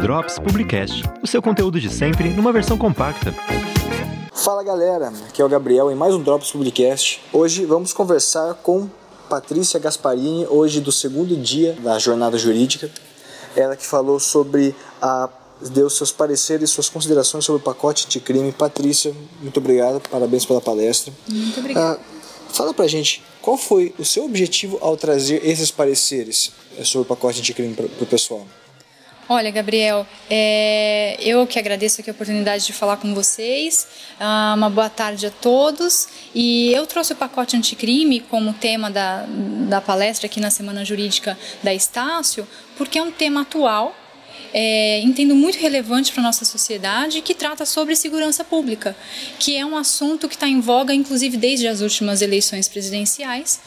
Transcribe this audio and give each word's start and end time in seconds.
Drops 0.00 0.38
Publicast, 0.38 1.02
o 1.22 1.26
seu 1.26 1.42
conteúdo 1.42 1.78
de 1.78 1.90
sempre 1.90 2.30
numa 2.30 2.52
versão 2.52 2.78
compacta. 2.78 3.34
Fala 4.32 4.62
galera, 4.62 5.12
aqui 5.28 5.42
é 5.42 5.44
o 5.44 5.48
Gabriel 5.48 5.90
em 5.90 5.94
mais 5.94 6.14
um 6.14 6.22
Drops 6.22 6.50
Publicast. 6.50 7.22
Hoje 7.32 7.66
vamos 7.66 7.92
conversar 7.92 8.54
com 8.54 8.88
Patrícia 9.28 9.78
Gasparini, 9.78 10.46
hoje 10.46 10.80
do 10.80 10.92
segundo 10.92 11.36
dia 11.36 11.74
da 11.82 11.98
jornada 11.98 12.38
jurídica. 12.38 12.90
Ela 13.54 13.76
que 13.76 13.84
falou 13.84 14.18
sobre 14.18 14.74
a 15.02 15.28
deu 15.60 15.88
seus 15.88 16.12
pareceres, 16.12 16.70
suas 16.70 16.88
considerações 16.88 17.44
sobre 17.44 17.60
o 17.60 17.64
pacote 17.64 18.06
de 18.06 18.20
crime. 18.20 18.52
Patrícia, 18.52 19.14
muito 19.40 19.58
obrigado, 19.58 20.00
parabéns 20.10 20.44
pela 20.44 20.60
palestra. 20.60 21.12
Muito 21.28 21.58
obrigada. 21.60 21.98
Ah, 22.00 22.15
fala 22.48 22.72
pra 22.72 22.86
gente, 22.86 23.22
qual 23.40 23.56
foi 23.56 23.94
o 23.98 24.04
seu 24.04 24.24
objetivo 24.24 24.78
ao 24.80 24.96
trazer 24.96 25.44
esses 25.44 25.70
pareceres 25.70 26.52
eh, 26.78 26.84
sobre 26.84 27.06
o 27.06 27.08
pacote 27.08 27.40
de 27.40 27.52
crime 27.52 27.74
para 27.74 27.86
o 27.86 28.06
pessoal? 28.06 28.46
Olha, 29.28 29.50
Gabriel, 29.50 30.06
é, 30.30 31.16
eu 31.20 31.44
que 31.48 31.58
agradeço 31.58 32.00
aqui 32.00 32.08
a 32.08 32.12
oportunidade 32.12 32.64
de 32.64 32.72
falar 32.72 32.96
com 32.98 33.12
vocês. 33.12 33.88
Ah, 34.20 34.54
uma 34.56 34.70
boa 34.70 34.88
tarde 34.88 35.26
a 35.26 35.30
todos. 35.32 36.06
E 36.32 36.72
eu 36.72 36.86
trouxe 36.86 37.12
o 37.12 37.16
pacote 37.16 37.56
anticrime 37.56 38.20
como 38.20 38.54
tema 38.54 38.88
da, 38.88 39.26
da 39.68 39.80
palestra 39.80 40.26
aqui 40.26 40.38
na 40.38 40.48
Semana 40.48 40.84
Jurídica 40.84 41.36
da 41.60 41.74
Estácio, 41.74 42.46
porque 42.78 43.00
é 43.00 43.02
um 43.02 43.10
tema 43.10 43.40
atual 43.40 43.96
é, 44.52 45.00
entendo 45.00 45.34
muito 45.34 45.58
relevante 45.58 46.12
para 46.12 46.22
a 46.22 46.26
nossa 46.26 46.44
sociedade, 46.44 47.20
que 47.20 47.34
trata 47.34 47.66
sobre 47.66 47.94
segurança 47.94 48.42
pública, 48.44 48.96
que 49.38 49.56
é 49.56 49.64
um 49.64 49.76
assunto 49.76 50.28
que 50.28 50.34
está 50.34 50.48
em 50.48 50.60
voga, 50.60 50.94
inclusive 50.94 51.36
desde 51.36 51.68
as 51.68 51.80
últimas 51.80 52.22
eleições 52.22 52.68
presidenciais, 52.68 53.60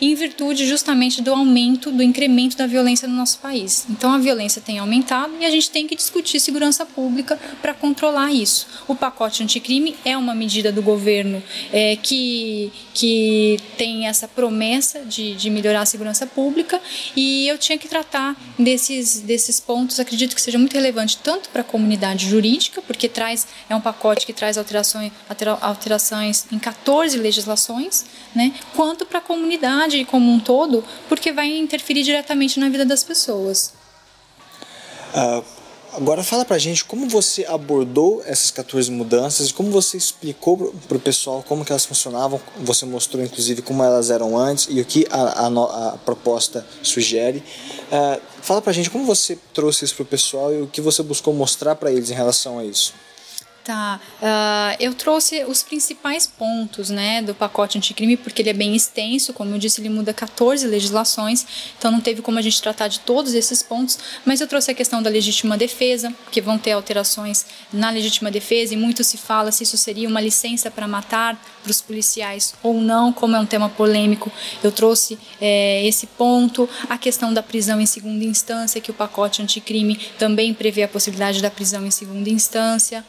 em 0.00 0.14
virtude 0.14 0.66
justamente 0.66 1.22
do 1.22 1.32
aumento, 1.32 1.90
do 1.90 2.02
incremento 2.02 2.56
da 2.56 2.66
violência 2.66 3.08
no 3.08 3.14
nosso 3.14 3.38
país. 3.38 3.86
Então 3.90 4.12
a 4.12 4.18
violência 4.18 4.60
tem 4.60 4.78
aumentado 4.78 5.32
e 5.40 5.44
a 5.44 5.50
gente 5.50 5.70
tem 5.70 5.86
que 5.86 5.96
discutir 5.96 6.40
segurança 6.40 6.84
pública 6.86 7.38
para 7.60 7.74
controlar 7.74 8.32
isso. 8.32 8.66
O 8.86 8.94
pacote 8.94 9.42
anticrime 9.42 9.96
é 10.04 10.16
uma 10.16 10.34
medida 10.34 10.70
do 10.70 10.82
governo 10.82 11.42
é, 11.72 11.96
que, 11.96 12.72
que 12.94 13.58
tem 13.76 14.06
essa 14.06 14.28
promessa 14.28 15.00
de, 15.00 15.34
de 15.34 15.50
melhorar 15.50 15.82
a 15.82 15.86
segurança 15.86 16.26
pública 16.26 16.80
e 17.16 17.48
eu 17.48 17.58
tinha 17.58 17.78
que 17.78 17.88
tratar 17.88 18.36
desses, 18.58 19.20
desses 19.20 19.60
pontos, 19.60 19.98
acredito 19.98 20.34
que 20.34 20.40
seja 20.40 20.58
muito 20.58 20.74
relevante 20.74 21.18
tanto 21.18 21.48
para 21.48 21.62
a 21.62 21.64
comunidade 21.64 22.28
jurídica, 22.28 22.82
porque 22.82 23.08
traz 23.08 23.46
é 23.68 23.74
um 23.74 23.80
pacote 23.80 24.26
que 24.26 24.32
traz 24.32 24.58
alterações, 24.58 25.12
alterações 25.60 26.46
em 26.52 26.58
14 26.58 27.16
legislações, 27.16 28.04
né, 28.34 28.52
quanto 28.74 29.04
para 29.04 29.18
a 29.18 29.22
comunidade 29.22 29.87
sociedade 29.88 30.04
como 30.04 30.30
um 30.30 30.38
todo, 30.38 30.84
porque 31.08 31.32
vai 31.32 31.48
interferir 31.56 32.02
diretamente 32.02 32.60
na 32.60 32.68
vida 32.68 32.84
das 32.84 33.02
pessoas. 33.02 33.72
Uh, 35.14 35.42
agora 35.94 36.22
fala 36.22 36.44
pra 36.44 36.58
gente 36.58 36.84
como 36.84 37.08
você 37.08 37.46
abordou 37.46 38.22
essas 38.26 38.50
14 38.50 38.90
mudanças 38.90 39.48
e 39.48 39.54
como 39.54 39.70
você 39.70 39.96
explicou 39.96 40.74
para 40.86 40.96
o 40.96 41.00
pessoal 41.00 41.42
como 41.46 41.64
que 41.64 41.72
elas 41.72 41.86
funcionavam. 41.86 42.40
Você 42.58 42.84
mostrou 42.84 43.24
inclusive 43.24 43.62
como 43.62 43.82
elas 43.82 44.10
eram 44.10 44.36
antes 44.36 44.68
e 44.70 44.80
o 44.80 44.84
que 44.84 45.06
a, 45.10 45.46
a, 45.46 45.88
a 45.88 45.98
proposta 45.98 46.66
sugere. 46.82 47.42
Uh, 47.90 48.20
fala 48.42 48.60
pra 48.60 48.72
gente 48.72 48.90
como 48.90 49.04
você 49.04 49.38
trouxe 49.54 49.84
isso 49.86 49.94
para 49.94 50.02
o 50.02 50.06
pessoal 50.06 50.54
e 50.54 50.62
o 50.62 50.66
que 50.66 50.80
você 50.80 51.02
buscou 51.02 51.32
mostrar 51.32 51.74
para 51.74 51.90
eles 51.90 52.10
em 52.10 52.14
relação 52.14 52.58
a 52.58 52.64
isso. 52.64 52.92
Tá. 53.68 54.00
Uh, 54.22 54.76
eu 54.80 54.94
trouxe 54.94 55.44
os 55.44 55.62
principais 55.62 56.26
pontos 56.26 56.88
né, 56.88 57.20
do 57.20 57.34
pacote 57.34 57.76
anticrime, 57.76 58.16
porque 58.16 58.40
ele 58.40 58.48
é 58.48 58.54
bem 58.54 58.74
extenso, 58.74 59.34
como 59.34 59.54
eu 59.54 59.58
disse, 59.58 59.78
ele 59.78 59.90
muda 59.90 60.14
14 60.14 60.66
legislações, 60.66 61.44
então 61.78 61.90
não 61.90 62.00
teve 62.00 62.22
como 62.22 62.38
a 62.38 62.40
gente 62.40 62.62
tratar 62.62 62.88
de 62.88 63.00
todos 63.00 63.34
esses 63.34 63.62
pontos, 63.62 63.98
mas 64.24 64.40
eu 64.40 64.48
trouxe 64.48 64.70
a 64.70 64.74
questão 64.74 65.02
da 65.02 65.10
legítima 65.10 65.58
defesa, 65.58 66.10
que 66.32 66.40
vão 66.40 66.56
ter 66.56 66.72
alterações 66.72 67.44
na 67.70 67.90
legítima 67.90 68.30
defesa, 68.30 68.72
e 68.72 68.76
muito 68.78 69.04
se 69.04 69.18
fala 69.18 69.52
se 69.52 69.64
isso 69.64 69.76
seria 69.76 70.08
uma 70.08 70.22
licença 70.22 70.70
para 70.70 70.88
matar 70.88 71.38
para 71.62 71.70
os 71.70 71.82
policiais 71.82 72.54
ou 72.62 72.80
não, 72.80 73.12
como 73.12 73.36
é 73.36 73.38
um 73.38 73.44
tema 73.44 73.68
polêmico, 73.68 74.32
eu 74.64 74.72
trouxe 74.72 75.18
é, 75.38 75.86
esse 75.86 76.06
ponto, 76.06 76.66
a 76.88 76.96
questão 76.96 77.34
da 77.34 77.42
prisão 77.42 77.78
em 77.82 77.86
segunda 77.86 78.24
instância, 78.24 78.80
que 78.80 78.90
o 78.90 78.94
pacote 78.94 79.42
anticrime 79.42 79.96
também 80.18 80.54
prevê 80.54 80.84
a 80.84 80.88
possibilidade 80.88 81.42
da 81.42 81.50
prisão 81.50 81.84
em 81.84 81.90
segunda 81.90 82.30
instância 82.30 83.04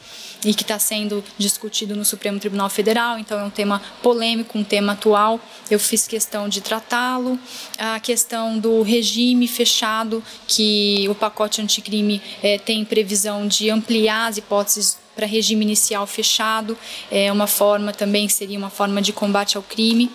que 0.54 0.62
está 0.62 0.78
sendo 0.78 1.22
discutido 1.38 1.94
no 1.96 2.04
Supremo 2.04 2.38
Tribunal 2.38 2.68
Federal, 2.68 3.18
então 3.18 3.38
é 3.38 3.44
um 3.44 3.50
tema 3.50 3.80
polêmico, 4.02 4.58
um 4.58 4.64
tema 4.64 4.92
atual. 4.92 5.40
Eu 5.70 5.78
fiz 5.78 6.06
questão 6.06 6.48
de 6.48 6.60
tratá-lo. 6.60 7.38
A 7.78 8.00
questão 8.00 8.58
do 8.58 8.82
regime 8.82 9.46
fechado, 9.46 10.22
que 10.46 11.06
o 11.08 11.14
pacote 11.14 11.60
anticrime 11.60 12.20
é, 12.42 12.58
tem 12.58 12.84
previsão 12.84 13.46
de 13.46 13.70
ampliar 13.70 14.28
as 14.28 14.36
hipóteses 14.36 14.98
para 15.14 15.26
regime 15.26 15.64
inicial 15.64 16.06
fechado, 16.06 16.78
é 17.10 17.30
uma 17.30 17.46
forma 17.46 17.92
também 17.92 18.28
seria 18.28 18.58
uma 18.58 18.70
forma 18.70 19.02
de 19.02 19.12
combate 19.12 19.56
ao 19.56 19.62
crime. 19.62 20.10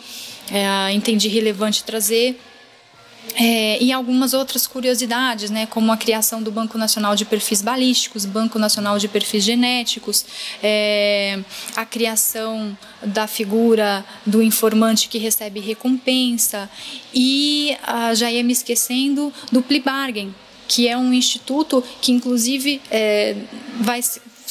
É, 0.52 0.92
entendi 0.92 1.28
relevante 1.28 1.84
trazer. 1.84 2.40
É, 3.34 3.82
e 3.84 3.92
algumas 3.92 4.34
outras 4.34 4.66
curiosidades, 4.66 5.50
né, 5.50 5.66
como 5.66 5.92
a 5.92 5.98
criação 5.98 6.42
do 6.42 6.52
Banco 6.52 6.78
Nacional 6.78 7.16
de 7.16 7.26
Perfis 7.26 7.62
Balísticos, 7.62 8.26
Banco 8.26 8.58
Nacional 8.58 8.98
de 8.98 9.08
Perfis 9.08 9.44
Genéticos, 9.44 10.26
é, 10.64 11.40
a 11.76 11.86
criação 11.86 12.78
da 13.04 13.28
figura 13.28 14.06
do 14.26 14.42
informante 14.42 15.10
que 15.10 15.18
recebe 15.18 15.60
recompensa 15.60 16.70
e 17.14 17.76
ah, 17.84 18.14
já 18.14 18.32
ia 18.32 18.44
me 18.44 18.54
esquecendo 18.54 19.34
do 19.52 19.62
plea 19.62 19.82
que 20.68 20.88
é 20.88 20.98
um 20.98 21.14
instituto 21.14 21.84
que 22.02 22.12
inclusive 22.12 22.82
é, 22.90 23.36
vai 23.80 24.02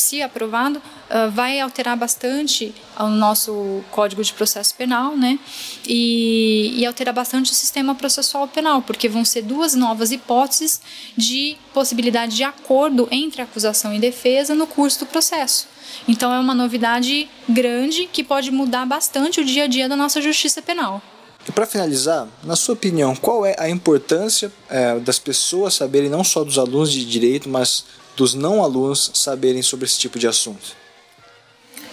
se 0.00 0.22
aprovado, 0.22 0.78
uh, 0.78 1.30
vai 1.30 1.60
alterar 1.60 1.96
bastante 1.96 2.74
o 2.98 3.08
nosso 3.08 3.82
Código 3.90 4.22
de 4.22 4.32
Processo 4.32 4.74
Penal, 4.74 5.16
né? 5.16 5.38
E, 5.86 6.74
e 6.76 6.86
alterar 6.86 7.14
bastante 7.14 7.52
o 7.52 7.54
sistema 7.54 7.94
processual 7.94 8.48
penal, 8.48 8.82
porque 8.82 9.08
vão 9.08 9.24
ser 9.24 9.42
duas 9.42 9.74
novas 9.74 10.12
hipóteses 10.12 10.80
de 11.16 11.56
possibilidade 11.72 12.36
de 12.36 12.44
acordo 12.44 13.08
entre 13.10 13.42
acusação 13.42 13.94
e 13.94 13.98
defesa 13.98 14.54
no 14.54 14.66
curso 14.66 15.00
do 15.00 15.06
processo. 15.06 15.66
Então 16.08 16.32
é 16.32 16.38
uma 16.38 16.54
novidade 16.54 17.28
grande 17.48 18.08
que 18.12 18.24
pode 18.24 18.50
mudar 18.50 18.86
bastante 18.86 19.40
o 19.40 19.44
dia 19.44 19.64
a 19.64 19.66
dia 19.66 19.88
da 19.88 19.96
nossa 19.96 20.20
justiça 20.20 20.60
penal. 20.60 21.02
E 21.46 21.52
para 21.52 21.66
finalizar, 21.66 22.26
na 22.42 22.56
sua 22.56 22.72
opinião, 22.72 23.14
qual 23.14 23.44
é 23.44 23.54
a 23.58 23.68
importância 23.68 24.50
é, 24.68 24.98
das 24.98 25.18
pessoas 25.18 25.74
saberem, 25.74 26.08
não 26.08 26.24
só 26.24 26.42
dos 26.42 26.58
alunos 26.58 26.90
de 26.90 27.04
direito, 27.04 27.48
mas 27.48 27.84
dos 28.16 28.34
não 28.34 28.62
alunos 28.62 29.10
saberem 29.14 29.62
sobre 29.62 29.86
esse 29.86 29.98
tipo 29.98 30.18
de 30.18 30.26
assunto. 30.26 30.84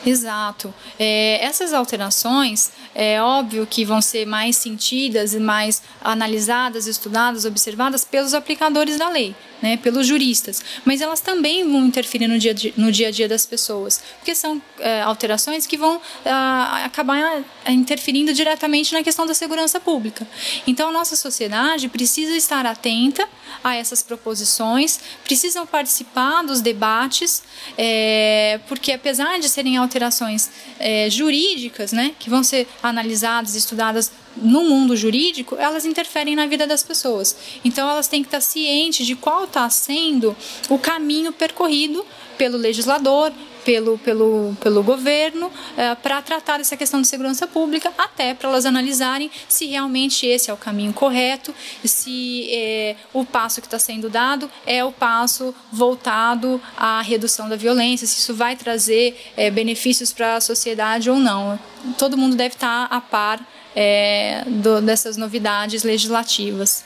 Exato. 0.06 0.74
É, 0.98 1.44
essas 1.46 1.74
alterações 1.74 2.72
é 2.96 3.22
óbvio 3.22 3.68
que 3.68 3.86
vão 3.86 4.02
ser 4.02 4.26
mais 4.26 4.58
sentidas 4.58 5.34
e 5.34 5.40
mais 5.40 5.82
analisadas, 6.02 6.88
estudadas, 6.88 7.46
observadas 7.46 8.04
pelos 8.04 8.34
aplicadores 8.34 8.98
da 8.98 9.10
lei, 9.10 9.36
né, 9.62 9.78
pelos 9.78 10.08
juristas, 10.08 10.64
mas 10.84 11.02
elas 11.02 11.20
também 11.22 11.64
vão 11.70 11.86
interferir 11.86 12.28
no 12.28 12.38
dia, 12.40 12.56
no 12.76 12.92
dia 12.92 13.10
a 13.10 13.12
dia 13.12 13.28
das 13.28 13.46
pessoas, 13.46 14.02
porque 14.18 14.34
são 14.34 14.62
é, 14.80 15.02
alterações 15.02 15.68
que 15.68 15.78
vão 15.78 16.02
ah, 16.26 16.84
acabar 16.86 17.44
é, 17.66 17.72
interferindo 17.72 18.34
diretamente 18.34 18.94
na 18.94 19.04
questão 19.04 19.26
da 19.26 19.34
segurança 19.34 19.80
pública. 19.80 20.28
Então, 20.66 20.90
a 20.90 20.92
nossa 20.92 21.16
sociedade 21.16 21.88
precisa 21.90 22.36
estar 22.36 22.66
atenta 22.66 23.28
a 23.64 23.76
essas 23.76 24.02
proposições, 24.02 25.00
precisam 25.24 25.66
participar 25.66 26.44
dos 26.44 26.62
debates, 26.62 27.44
é, 27.78 28.60
porque 28.68 28.92
apesar 28.92 29.40
de 29.40 29.50
serem 29.50 29.78
alterações 29.78 30.50
é, 30.80 31.10
jurídicas, 31.10 31.92
né, 31.92 32.14
que 32.18 32.30
vão 32.30 32.44
ser 32.44 32.68
analisadas, 32.82 33.56
estudadas 33.56 34.12
no 34.38 34.64
mundo 34.64 34.96
jurídico, 34.96 35.56
elas 35.58 35.86
interferem 35.86 36.36
na 36.36 36.46
vida 36.46 36.66
das 36.66 36.84
pessoas. 36.84 37.36
Então 37.64 37.90
elas 37.90 38.08
têm 38.08 38.22
que 38.22 38.28
estar 38.28 38.42
cientes 38.42 39.06
de 39.06 39.16
qual 39.16 39.46
está 39.46 39.70
sendo 39.70 40.36
o 40.70 40.78
caminho 40.78 41.32
percorrido 41.32 42.06
pelo 42.38 42.58
legislador, 42.58 43.32
pelo, 43.64 43.98
pelo, 44.00 44.56
pelo 44.60 44.84
governo 44.84 45.52
é, 45.78 45.96
para 45.96 46.22
tratar 46.22 46.58
dessa 46.58 46.76
questão 46.76 47.02
de 47.02 47.08
segurança 47.08 47.48
pública, 47.48 47.94
até 47.98 48.34
para 48.34 48.50
elas 48.50 48.66
analisarem 48.66 49.30
se 49.48 49.68
realmente 49.68 50.26
esse 50.26 50.50
é 50.50 50.54
o 50.54 50.58
caminho 50.58 50.94
correto, 50.94 51.54
se 51.84 52.48
é, 52.52 52.96
o 53.14 53.24
passo 53.24 53.62
que 53.62 53.68
está 53.68 53.80
sendo 53.80 54.10
dado 54.10 54.50
é 54.66 54.84
o 54.84 54.92
passo 54.92 55.54
voltado 55.72 56.62
à 56.76 57.02
redução 57.02 57.48
da 57.48 57.56
violência, 57.56 58.08
se 58.08 58.20
isso 58.20 58.34
vai 58.34 58.56
trazer 58.56 59.16
é, 59.38 59.50
benefícios 59.50 60.12
para 60.12 60.36
a 60.36 60.42
sociedade 60.42 61.10
ou 61.10 61.18
não. 61.18 61.60
Todo 61.98 62.18
mundo 62.18 62.36
deve 62.36 62.56
estar 62.56 62.88
tá 62.88 62.96
a 62.96 63.02
par 63.02 63.40
é, 63.76 64.44
do, 64.46 64.82
dessas 64.82 65.18
novidades 65.18 65.84
legislativas. 65.84 66.84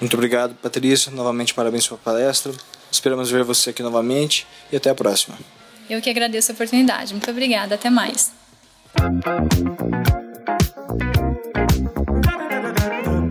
Muito 0.00 0.14
obrigado, 0.14 0.54
Patrícia. 0.54 1.10
Novamente, 1.10 1.54
parabéns 1.54 1.86
pela 1.86 1.98
palestra. 1.98 2.52
Esperamos 2.90 3.30
ver 3.30 3.42
você 3.42 3.70
aqui 3.70 3.82
novamente 3.82 4.46
e 4.70 4.76
até 4.76 4.90
a 4.90 4.94
próxima. 4.94 5.36
Eu 5.88 6.00
que 6.00 6.10
agradeço 6.10 6.52
a 6.52 6.54
oportunidade. 6.54 7.12
Muito 7.12 7.30
obrigada. 7.30 7.74
Até 7.74 7.90
mais. 7.90 8.32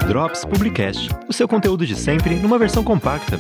Drops 0.07 0.45
Publicast, 0.45 1.09
o 1.27 1.33
seu 1.33 1.47
conteúdo 1.47 1.85
de 1.85 1.95
sempre 1.95 2.35
numa 2.35 2.57
versão 2.57 2.83
compacta. 2.83 3.39